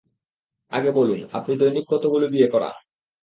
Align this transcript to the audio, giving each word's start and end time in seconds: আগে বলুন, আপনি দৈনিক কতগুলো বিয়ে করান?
আগে 0.71 0.91
বলুন, 0.91 1.19
আপনি 1.33 1.53
দৈনিক 1.57 1.85
কতগুলো 1.89 2.25
বিয়ে 2.27 2.47
করান? 2.47 2.75